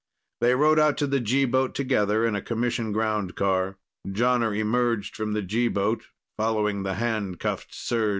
[0.39, 3.75] They rode out to the G boat together in a Commission groundcar.
[4.07, 8.09] Jonner emerged from the G boat, following the handcuffed Serj.